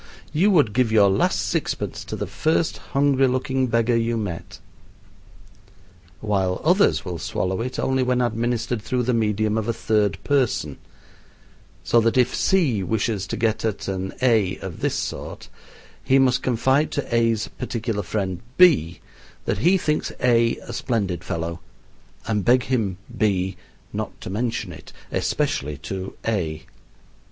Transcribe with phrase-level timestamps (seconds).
[0.33, 4.57] You would give your last sixpence to the first hungry looking beggar you met;"
[6.21, 10.79] while others will swallow it only when administered through the medium of a third person,
[11.83, 15.49] so that if C wishes to get at an A of this sort,
[16.03, 19.01] he must confide to A's particular friend B
[19.45, 21.59] that he thinks A a splendid fellow,
[22.25, 23.55] and beg him, B,
[23.93, 26.65] not to mention it, especially to A.